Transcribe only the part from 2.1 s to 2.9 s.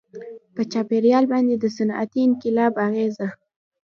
انقلاب